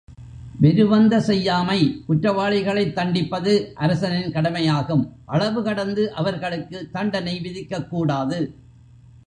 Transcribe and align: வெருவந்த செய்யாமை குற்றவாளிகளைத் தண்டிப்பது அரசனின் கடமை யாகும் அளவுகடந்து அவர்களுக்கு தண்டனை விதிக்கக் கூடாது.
வெருவந்த 0.61 1.17
செய்யாமை 1.17 2.03
குற்றவாளிகளைத் 2.09 2.93
தண்டிப்பது 2.93 3.71
அரசனின் 3.75 4.31
கடமை 4.31 4.63
யாகும் 4.63 5.15
அளவுகடந்து 5.27 6.07
அவர்களுக்கு 6.07 6.89
தண்டனை 6.91 7.39
விதிக்கக் 7.39 7.89
கூடாது. 7.89 8.55